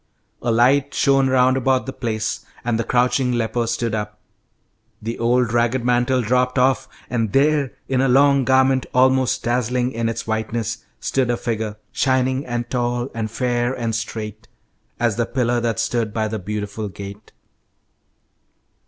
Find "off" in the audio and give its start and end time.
6.57-6.87